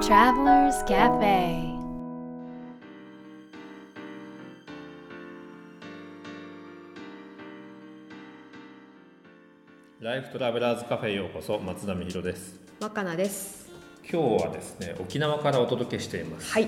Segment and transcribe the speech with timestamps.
[0.00, 1.76] Travelers Cafe.
[10.00, 12.60] ライフトラベラーズカフェへようこそ松田美弘です。
[12.80, 13.68] 若菜です。
[14.10, 16.52] 今日はですね沖縄からお届けしています。
[16.52, 16.66] はい。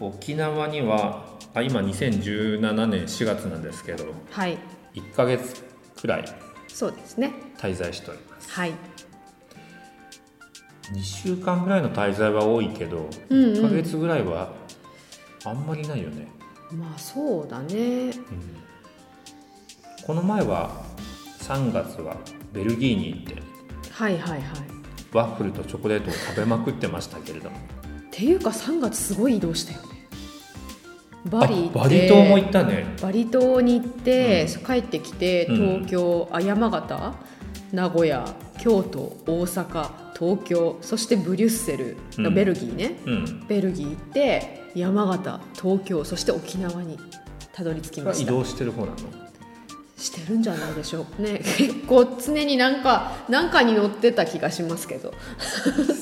[0.00, 4.58] 沖縄にはあ今2017年4月なんですけどはい
[4.94, 5.62] 1ヶ月
[6.00, 6.24] くらい
[6.68, 8.72] そうですね滞在しておりますはい
[10.92, 13.52] 2週間ぐらいの滞在は多いけど、うんうん。
[13.54, 14.52] 1ヶ月ぐらいは
[15.44, 16.28] あんまりないよね、
[16.72, 18.12] まあそうだね。
[20.06, 20.70] この前は
[21.40, 22.16] 3月は
[22.52, 23.42] ベルギーに行って
[23.90, 24.42] はいはいはい。
[25.12, 27.56] ワッフルとチョコレートを食べまくってましたけれども。
[27.56, 27.60] っ
[28.10, 29.88] ていうか3月すごい移動したよね。
[31.26, 32.86] バリバリ島も行ったね。
[33.02, 35.56] バリ島に行って、う帰ってきてうん。
[35.56, 37.14] 東京、あ山形
[37.72, 38.24] 名古屋
[38.58, 42.34] 京都大阪東京そしてブリュッセル、うん。
[42.34, 43.00] ベルギーね。
[43.06, 43.46] うん。
[43.48, 46.98] ベルギー行って山形東京そして沖縄に
[47.52, 48.22] たどり着きました。
[48.24, 48.96] 移動してる方なの？
[49.96, 51.04] してるんじゃないでしょう。
[51.04, 55.12] かね結構常になんかなんかに乗ってた気がしますけど。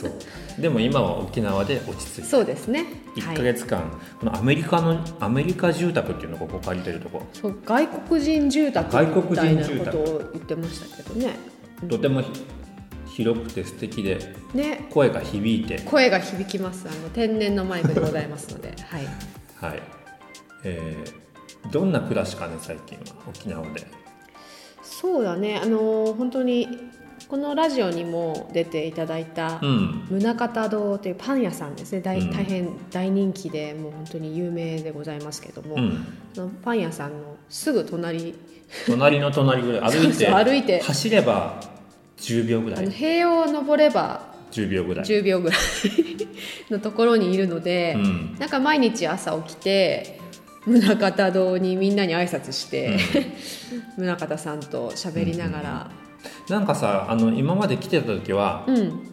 [0.00, 0.12] そう。
[0.60, 2.28] でも今は沖縄で落ち着いて。
[2.28, 2.86] そうですね。
[3.16, 7.22] 1ヶ月間、このアメリカのアメリカ住宅っていうのをここ借りてるとこ。
[7.32, 11.36] そう外国人住宅外国みたいなことを言ってましたけどね。
[11.88, 12.30] とてもひ
[13.14, 14.88] 広くて素敵でね。
[14.90, 15.80] 声が響いて。
[15.82, 16.88] 声が響きます。
[16.88, 18.74] あの天然のマイクでございますので。
[18.90, 19.06] はい。
[19.60, 19.82] はい。
[20.64, 21.24] えー
[21.70, 23.86] どんな暮らしかね最近は沖縄で。
[24.82, 25.58] そうだね。
[25.62, 26.68] あの本当に
[27.26, 30.06] このラジオにも出ていただいた、うん。
[30.10, 32.00] 宗像堂というパン屋さんですね。
[32.02, 32.30] 大うん。
[32.32, 36.06] 大変大人気でもう本当に有名でございますけども、うん。
[36.34, 38.34] そのパン屋さんのすぐ隣。
[38.86, 40.82] 隣の隣ぐらい 歩いて歩いて。
[40.82, 41.73] 走れば
[42.18, 42.90] 10秒ぐらい。
[42.90, 45.60] 塀を登れば10秒ぐらい、10秒ぐらい
[46.70, 48.36] のところにいるので、うん。
[48.38, 50.20] なんか毎日朝起きて
[50.66, 52.96] 宗像堂にみんなに挨拶して、
[53.98, 55.90] 宗像さんと喋りながら、
[56.48, 59.10] なんかさあの今まで来てた時はうん、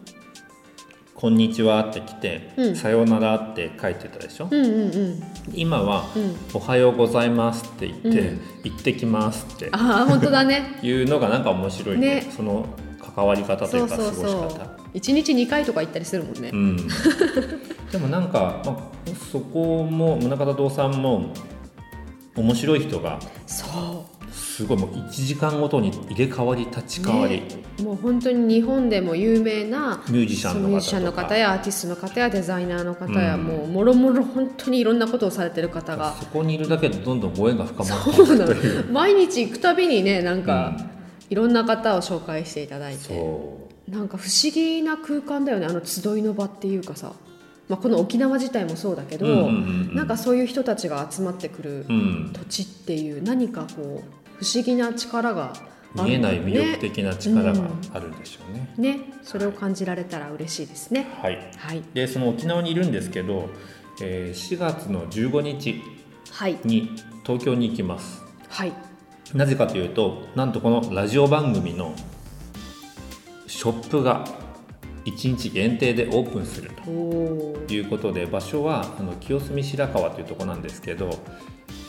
[1.14, 2.76] 「こんにちは」って来て「うん。
[2.76, 5.22] さようなら」って書いてたでしょ、うんうんうん。
[5.52, 10.78] 今はうん「おはようございます」って言ってうん「行ってきます」ってああ本当だね。
[10.82, 12.14] いうのがなんか面白いね。
[12.16, 12.26] ね。
[12.34, 12.66] その
[13.14, 14.46] 関わり方といか過ごし方。
[14.46, 16.76] う1日2回とか行ったりするもんね、うん、
[17.90, 18.76] でもなんか、まあ、
[19.30, 21.32] そこも宗像堂さんも
[22.36, 27.48] 面白い人がそすごいもう1時間ごとに入れ替わり立ち替わり、ね。
[27.82, 33.44] もう本当に日本でも有名なミュージシャンのミュージシャンの方やアーティストの方やデザイナーの方や、うん。
[33.44, 36.14] もうもろもろ本当にいろんなことをされてる方が。
[36.18, 38.52] そこにいるだけでどんどんご縁が深まってそうなの。
[38.52, 40.76] いく毎日行くたびにねなんか、
[41.32, 47.14] いろんな方を紹介していただいてそなんか不思議な空間だよねあの集いの場っていうかさ、
[47.70, 49.48] まあ、この沖縄自体もそうだけど、うんうんうんう
[49.92, 49.94] ん。
[49.94, 55.54] なんかそういう人たちが集まってくるう、うん、土地っていう何かこう不思議な力が
[55.96, 61.06] ある見えない魅力ね的な力があるんでしょうね、ねそれを感じられたら嬉しいですね。
[61.22, 61.38] はい。
[61.56, 61.82] はい。
[61.94, 63.48] でその沖縄にいるんですけど、
[64.02, 65.80] えー4月の15日
[66.30, 66.58] はい。
[66.64, 66.90] に
[67.24, 68.22] 東京に行きます。
[68.50, 68.91] はい
[69.34, 71.94] なぜかというとなんとこのラジオ番組の
[73.46, 74.24] ショップが
[75.04, 76.90] 1日限定でオープンすると
[77.72, 81.10] いうことで場所はあの清澄白河というところなんですけど、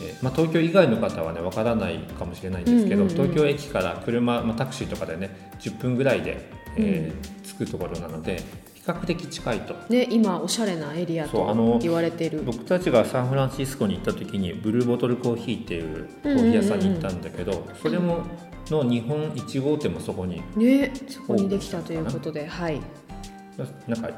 [0.02, 9.74] えーまあ、東京以外の方はねわからないかもしれないんですけど、東京駅から車、まあ、タクシーとかでね10分ぐらいで、えー着くところなので比較的近いと。
[9.88, 12.42] ね今おしゃれなエリアそうあのと言われている。
[12.44, 18.22] 僕たちがサンフランシスコに行った時にブルーボトルコーヒーっていうコーヒー屋さんに行ったんだけど、それも
[18.70, 22.80] の日本1号店もそこにねそこにできたということではい。
[23.86, 24.10] なんか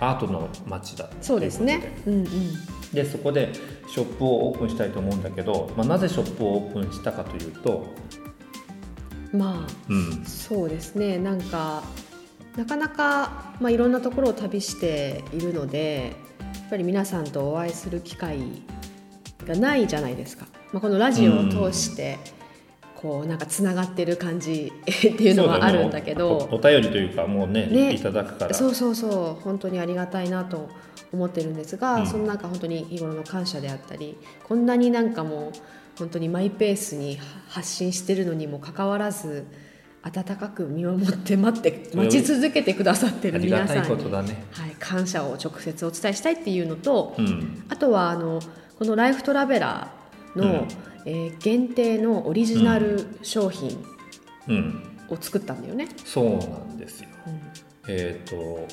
[0.00, 1.92] アートの街だそうですね。
[2.06, 2.26] うんうん。
[2.92, 3.52] でそこで
[3.88, 7.86] ショップをオープンしたいと思うんだけど、まあ、なぜショップをオープンしたかというと、
[9.32, 11.18] まあうん、そうですね。
[11.18, 11.82] なんか
[12.56, 18.38] なかなか、まあ、いろんなところを旅しているのでやっぱり皆さんとお会いする機会
[19.46, 22.18] がないじゃないですか、まあ、このラジオを通して
[22.96, 26.48] こうなんかつながってる感じっていうのはあるんだけど。
[26.50, 27.92] お便りというかもうねね。
[27.92, 28.54] いただくから。
[28.54, 29.42] そうそうそう。
[29.42, 30.70] 本当にありがたいなと
[31.12, 32.06] 思ってるんですが、うん。
[32.06, 37.18] そのなんか本当に日頃の感謝であったりこんなになんかもう本当にマイペースに
[37.48, 39.44] 発信してるのにもかかわらず
[40.06, 43.90] 温かく見守って待って待ち続けてくださってる皆さんに。
[43.90, 47.64] はい、感謝を直接お伝えしたいっていうのと、うん。
[47.68, 48.40] あとはあの
[48.78, 50.68] このライフトラベラーの、うん。
[51.06, 53.84] えー限定のオリジナル商品
[54.48, 55.88] うん、を作ったんだよね。
[56.04, 57.08] そうなんですよ。
[57.26, 57.40] うん。
[57.88, 58.68] えっ、と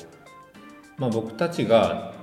[0.98, 2.14] まあ、僕たちが、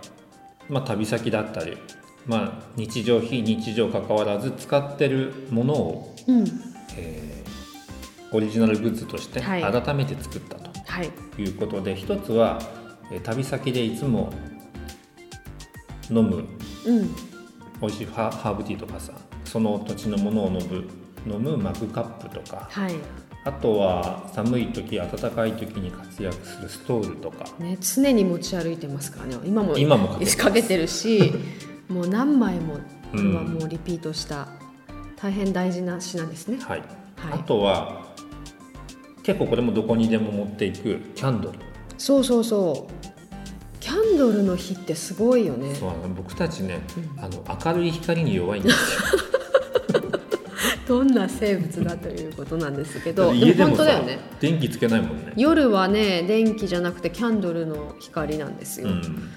[0.70, 1.78] まあ、旅先だったり、
[2.26, 6.46] まあ、日常非日常関わらず使ってるものを、うん。
[6.98, 7.41] えー
[8.34, 9.62] オリジナルグッズとしてはい。
[9.82, 11.10] 改めて作ったとはい。
[11.42, 12.60] いうことで、一つは、
[13.12, 14.32] えー旅先でいつも
[16.10, 16.46] 飲む
[16.86, 17.10] うん。
[17.82, 19.12] 美味しいハハーブティーとかさ
[19.44, 20.54] その土地のものを飲
[21.26, 22.68] む飲むマグカップとか。
[22.72, 22.94] はい。
[23.44, 27.46] あとは寒い時暖かい時に活躍するストールとか。
[27.60, 29.36] ね常に持ち歩いてますからね。
[29.46, 30.08] 今も今も
[30.38, 31.34] かけてるし
[31.90, 32.80] もう何枚もこ
[33.18, 33.54] れはうん。
[33.56, 34.48] もうリピートした
[35.18, 36.58] 大変大事な品ですね。
[36.62, 37.34] はい、はい。
[37.34, 38.01] あとは
[39.24, 41.60] 結構これもどこにでも持っていくキャンドル。
[41.98, 43.80] そうそうそう。
[43.80, 45.76] キャンドルの日ってすごいよね。
[45.76, 46.82] そう僕たちね、
[47.18, 47.24] うん。
[47.24, 49.02] あの明るい光に弱いんですよ。
[50.88, 53.34] どんな生物だということなんですけど。
[53.34, 54.20] 家でもだよね。
[54.40, 55.34] 電気つけないもんね。
[55.38, 59.32] 夜はね電気じゃなくてキャンドルの光なんですよ、うん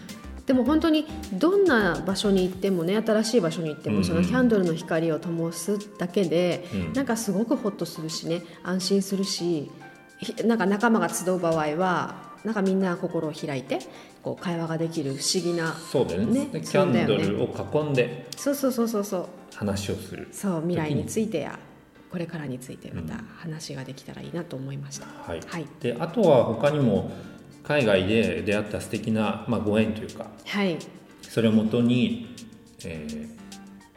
[0.46, 4.04] でも本当にどんな場所に行ってもね新しい場所に行っても、うんうん。
[4.04, 6.92] そのキャンドルの光を灯すだけで、うん。
[6.92, 9.70] なんかすごくホッとするしね安心するし
[10.18, 13.78] ひなんか仲間が集う場合はなんかみんな心を開いて
[14.22, 16.40] こう会話ができる不思議なそうだよね。
[16.40, 19.26] ねでキャンドルを囲んでそうそうそうそうそう。
[19.54, 20.28] 話をする。
[20.30, 21.58] そう未来についてや
[22.10, 25.66] これからについてまた話ができたらいいなと思いました、はい、はい。
[25.80, 27.10] であとは他にも
[27.64, 30.78] 海外で出会った素敵なまあ、ご縁というかはい。
[31.22, 32.36] それをもとに、
[32.84, 33.34] えー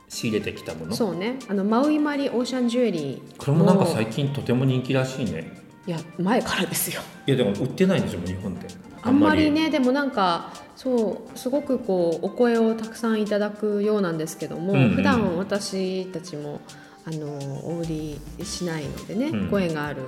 [0.09, 0.95] 仕入れてきたもの。
[0.95, 1.37] そうね。
[1.47, 5.51] あのマウイマリオーシャンジュエリーこれもなんか最近とても人気らしいね。
[5.85, 7.01] いや前からですよ。
[7.25, 8.67] いやでも売ってないんでしょ日本って。
[9.01, 9.51] あんまり。
[9.51, 14.95] ねでもなんかそうすごくこうお声をたくさんいただくようなんですけども、うんうん。
[14.95, 16.61] 普段私たちも
[17.05, 17.27] あの
[17.67, 19.49] お売りしないのでね、うん。
[19.49, 20.03] 声がある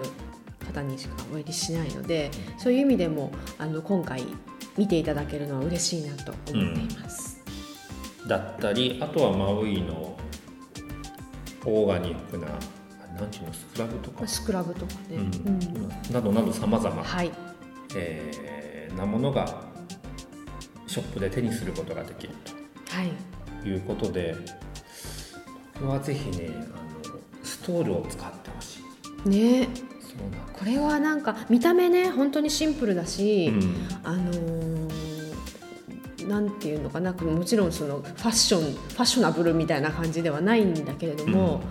[0.70, 4.24] 方にしかお売りしないのでそういう意味でもあの今回
[4.78, 7.42] 見ていただけるのは嬉しいなと思っています。
[8.28, 10.16] だったりあとはマウイの
[11.66, 15.20] オーガニックなあなんていうのスクラブとか、スクラブとかね、うん。
[15.20, 15.28] う
[16.10, 16.14] ん。
[16.14, 17.32] などなどさまざまはい
[18.96, 19.64] なものが
[20.88, 22.34] ショップで手にすることができる
[22.90, 23.12] はい。
[23.62, 24.36] ということで
[25.74, 26.60] 僕はぜひねあ
[27.08, 28.80] のストールを使ってほし
[29.26, 29.30] い。
[29.30, 29.68] ね
[30.54, 33.76] これはなんか見た目ね本当にシンプルだし、うん。
[34.04, 34.80] あのー
[36.28, 41.62] なんていうのかなもちろんそのファッションファッショナブルみたいな感じではないんだけれども、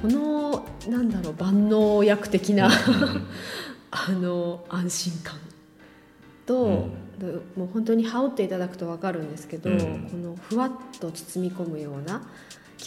[0.00, 2.70] このなんだろう万能薬的な、
[3.90, 5.34] あの安心感
[6.46, 6.88] と、
[7.18, 9.78] でもう本当に羽織っていただくと分かるんですけど、うん。
[10.08, 12.22] このふわっと包み込むような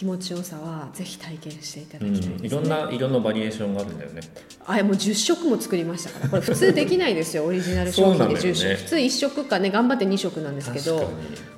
[0.00, 2.46] 気持ちよさはぜひ体験していただうんきたいです、ね。
[2.46, 4.22] いろんな色のバリエーションがあるんだよね。
[4.64, 6.28] あもう10色も作りましたから。
[6.30, 7.44] これ普通できないですよ。
[7.44, 8.50] オリジナル商品でそうなんだよね。
[8.50, 11.12] 10色、普通1色かね頑張って2色なんですけど。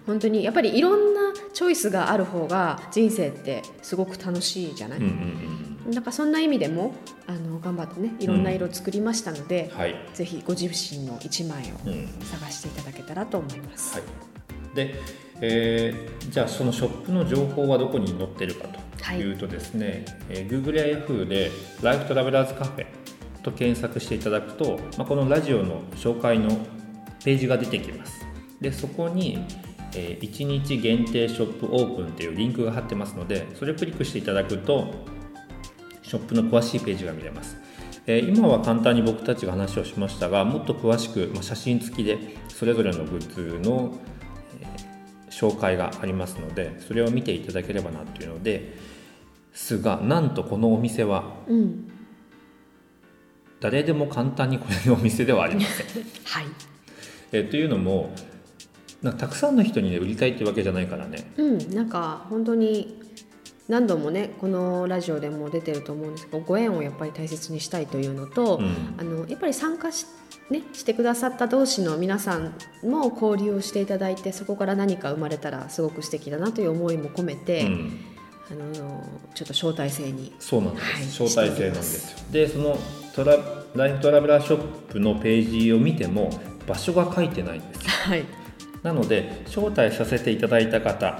[0.06, 1.20] 本当にやっぱりいろんな
[1.54, 6.94] チョイスがある方が人生ってすごく楽しいじゃない、うんうんなんかそんな意味でも
[7.26, 12.08] あの頑張ってねいろんな色作りましたのでうん、はい、ぜひご自身の1枚をうん。
[12.24, 14.00] 探していただけたらと思います、は
[14.72, 14.94] い、で、
[15.42, 19.32] えーじゃあそのショップの情報はどこに載ってるかとい。
[19.32, 21.50] うとですね、えー Google や Yahoo で
[21.82, 22.86] 「ライフトラベラーズカフェ」
[23.42, 26.48] と検索していただくと、まあ、このラジオの紹介の
[27.24, 28.24] ページが出てきます。
[28.60, 29.44] でそこに、
[29.94, 34.94] えー1日限定ショップオープンっていうリンクが貼ってますのでそれをクリックしていただくと
[36.02, 37.56] ショップの詳しいページが見れます、
[38.06, 42.16] えー今は簡単に僕たちが話をしましたがもっと詳しく、まあ、写真付きで
[42.48, 44.21] それぞれのグッズの、えー
[45.32, 48.76] 紹介がありますのでそれを見ていただければなというので
[49.54, 51.88] すがなんとこのお店はうん。
[53.60, 55.86] 誰でも簡単に来れるお店ではありません、
[56.26, 56.46] はい。
[57.30, 58.12] えーというのも
[59.02, 61.32] なたくさんの人に、ね、売りたいっていうわけじゃないからね。
[61.36, 63.00] うん、なんか本当に
[63.68, 68.94] 何度もねこのラジオでも出てると思うんですけどご縁をやっぱり大切にしたいというのと、うん。
[68.98, 70.06] あのやっぱり参加し,、
[70.50, 78.00] ね、してくださった同士の皆さんも交流をしていただいてそこから何か生まれたらすごく素敵だなという思いも込めて、うん。
[78.50, 79.02] あの
[79.34, 82.18] ちょっと招待制にそうなんです、はい招待制なんですよ。
[82.32, 82.76] でその
[83.14, 83.38] トラ
[83.74, 86.30] ライフトラベラーショップのページを見ても
[86.66, 87.90] 場所が書いてないんですよ。
[88.04, 88.24] はい。
[88.82, 91.18] なので招待させていただいた方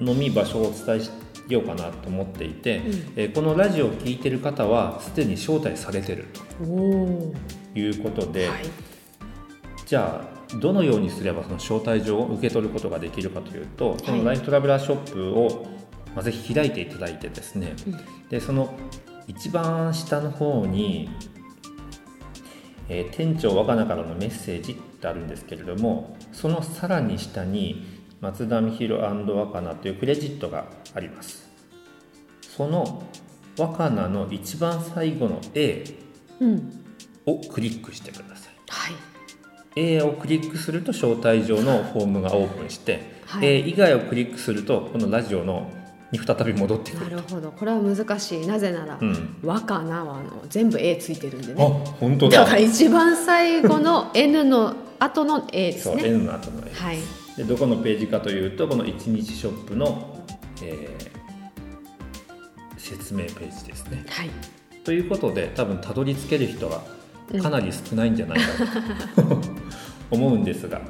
[0.00, 1.10] のみ場所をお伝えし
[1.54, 2.84] ようかなと思っていて、うん。
[3.16, 6.28] えーこのラジオを聞いてる方はすでに招待されてる
[6.58, 8.58] ということで、はい。
[9.86, 14.24] じゃあどのようにすればその招待状を受け取ることができるかというと、はい。
[14.24, 15.66] ライフトラベラーショップを、
[16.14, 18.28] まあ、ぜひ開いていただいてですね、うん。
[18.28, 18.74] でその
[19.26, 21.08] 一番下の方に、
[22.88, 31.48] えー店長若菜からのメッセージ」ってあるんですけれどもそのさらに下に松田美弘若菜というクレジットがあります。
[32.56, 33.02] その
[33.58, 35.84] 若菜の一番最後の A
[36.40, 36.84] うん。
[37.26, 38.54] をクリックしてください。
[38.68, 38.94] はい。
[39.76, 43.46] A をクリックすると招待状のフォームがオープンして、はい。
[43.46, 45.70] A 以外をクリックするとこのラジオの
[46.10, 47.10] に再び戻ってくる。
[47.10, 47.52] なるほど。
[47.52, 48.46] これは難しい。
[48.46, 49.36] なぜなら、うん。
[49.42, 52.40] 若菜はあの全部 A ついてるんであね本当だ。
[52.40, 56.98] だから一番最後の N の後の A ですそうね N の後の A はい。
[57.36, 60.09] でどこのページかというとこの一日ショップの、
[60.62, 61.20] えー
[62.80, 64.04] 説明ページですね。
[64.08, 64.30] はい。
[64.84, 66.82] ということで多分たどり着ける人は
[67.42, 68.66] かなり少ないんじゃないか
[69.22, 69.40] と
[70.10, 70.80] 思うんですが、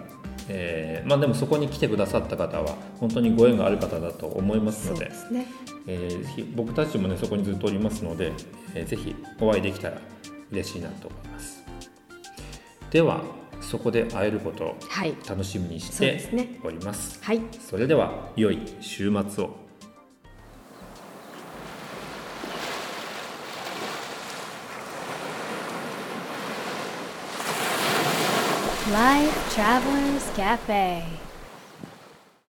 [0.49, 5.11] えーまあ、でもそこに来てくださった方は本当にご縁がある方だと思いますそので
[5.89, 8.33] えーぜひ僕たちもねそこにずっとおりますので、
[8.75, 9.99] えーぜひお会いできたら
[10.53, 11.63] 嬉しいなと思います。
[12.91, 13.23] では
[13.71, 15.15] そこで会えることをはい。
[15.29, 17.23] 楽しみにしております。
[17.23, 17.41] はい。
[17.61, 19.55] それでは良い週末を。
[28.93, 31.30] Life Travelers Cafe